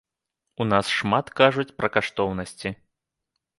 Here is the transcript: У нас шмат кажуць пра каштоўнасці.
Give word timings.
У 0.63 0.65
нас 0.71 0.89
шмат 1.01 1.29
кажуць 1.41 1.67
пра 1.81 1.93
каштоўнасці. 1.99 2.75